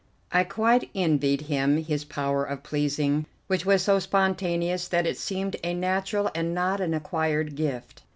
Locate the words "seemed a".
5.19-5.75